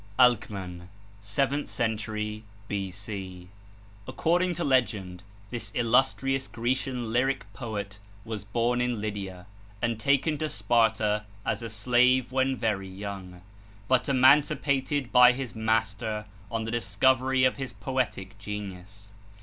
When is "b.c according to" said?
2.67-4.63